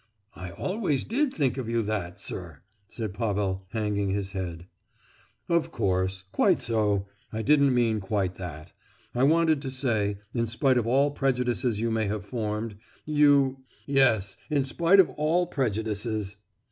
"I 0.35 0.49
always 0.49 1.03
did 1.03 1.31
think 1.31 1.57
you 1.57 1.83
that, 1.83 2.19
sir!" 2.19 2.63
said 2.89 3.13
Pavel, 3.13 3.67
hanging 3.69 4.09
his 4.09 4.31
head. 4.31 4.65
"Of 5.47 5.71
course, 5.71 6.23
quite 6.31 6.59
so—I 6.59 7.43
didn't 7.43 7.75
mean 7.75 7.99
quite 7.99 8.33
that—I 8.37 9.21
wanted 9.21 9.61
to 9.61 9.69
say, 9.69 10.17
in 10.33 10.47
spite 10.47 10.79
of 10.79 10.87
all 10.87 11.11
prejudices 11.11 11.79
you 11.79 11.91
may 11.91 12.05
have 12.07 12.25
formed, 12.25 12.77
you——" 13.05 13.59
"Yes, 13.85 14.37
in 14.49 14.63
spite 14.63 14.99
of 14.99 15.11
all 15.17 15.45
prejudices!" 15.45 16.37